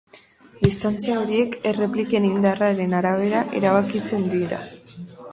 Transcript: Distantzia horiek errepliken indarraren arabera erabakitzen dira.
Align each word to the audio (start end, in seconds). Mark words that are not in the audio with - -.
Distantzia 0.61 1.17
horiek 1.23 1.57
errepliken 1.71 2.25
indarraren 2.29 2.95
arabera 3.01 3.43
erabakitzen 3.59 4.25
dira. 4.33 4.63